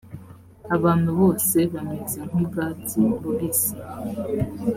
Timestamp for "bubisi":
3.21-3.73